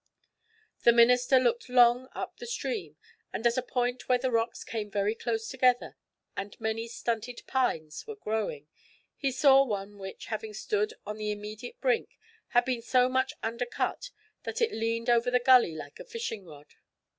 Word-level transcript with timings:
The 0.81 0.91
minister 0.93 1.37
looked 1.37 1.69
long 1.69 2.09
up 2.13 2.37
the 2.37 2.47
stream, 2.47 2.97
and 3.31 3.45
at 3.45 3.55
a 3.55 3.61
point 3.61 4.09
where 4.09 4.17
the 4.17 4.31
rocks 4.31 4.63
came 4.63 4.89
very 4.89 5.13
close 5.13 5.47
together, 5.47 5.95
and 6.35 6.59
many 6.59 6.87
stunted 6.87 7.43
pines 7.45 8.07
were 8.07 8.15
growing, 8.15 8.67
he 9.15 9.31
saw 9.31 9.63
one 9.63 9.99
which, 9.99 10.25
having 10.25 10.55
stood 10.55 10.95
on 11.05 11.17
the 11.17 11.31
immediate 11.31 11.79
brink, 11.81 12.17
had 12.47 12.65
been 12.65 12.81
so 12.81 13.09
much 13.09 13.33
undercut 13.43 14.09
that 14.41 14.59
it 14.59 14.71
leaned 14.73 15.07
over 15.07 15.29
the 15.29 15.39
gully 15.39 15.75
like 15.75 15.99
a 15.99 16.03
fishing 16.03 16.45
rod. 16.47 16.73